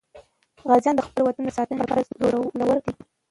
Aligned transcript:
غازیان 0.69 0.95
د 0.97 1.01
خپل 1.07 1.21
وطن 1.23 1.43
د 1.45 1.49
ساتنې 1.57 1.77
لپاره 1.81 2.07
زړور 2.11 2.77
دي. 2.85 2.93